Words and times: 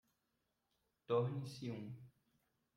Torne-se 1.05 1.67
um 1.69 1.85